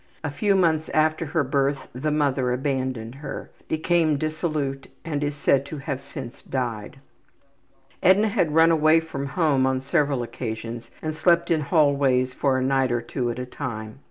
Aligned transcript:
A 0.23 0.31
few 0.31 0.55
months 0.55 0.89
after 0.95 1.27
her 1.27 1.43
birth 1.43 1.87
the 1.93 2.09
mother 2.09 2.51
abandoned 2.51 3.13
her, 3.21 3.51
became 3.67 4.17
dissolute 4.17 4.87
and 5.05 5.23
is 5.23 5.35
said 5.35 5.63
to 5.67 5.77
have 5.77 6.01
since 6.01 6.41
died. 6.41 6.97
Edna 8.01 8.29
had 8.29 8.55
run 8.55 8.71
away 8.71 8.99
from 8.99 9.27
home 9.27 9.67
on 9.67 9.79
several 9.79 10.23
occasions 10.23 10.89
and 11.03 11.13
slept 11.13 11.51
in 11.51 11.61
hallways 11.61 12.33
for 12.33 12.57
a 12.57 12.63
night 12.63 12.91
or 12.91 12.99
two 13.01 13.29
at 13.29 13.37
a 13.37 13.45
time. 13.45 13.99